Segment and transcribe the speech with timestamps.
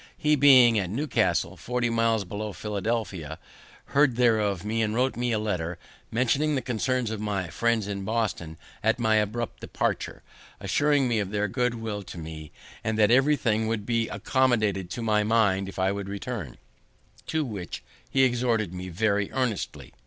[0.17, 3.37] He being at Newcastle, forty miles below Philadelphia,
[3.93, 5.77] heard there of me, and wrote me a letter
[6.09, 10.23] mentioning the concern of my friends in Boston at my abrupt departure,
[10.59, 12.51] assuring me of their good will to me,
[12.83, 16.57] and that everything would be accommodated to my mind if I would return,
[17.27, 19.93] to which he exhorted me very earnestly.